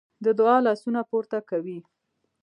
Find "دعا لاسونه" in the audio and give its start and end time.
0.39-0.99